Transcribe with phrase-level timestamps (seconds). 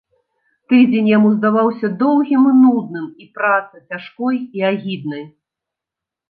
[0.71, 5.23] Тыдзень яму здаваўся доўгім і нудным і праца цяжкой і агіднай.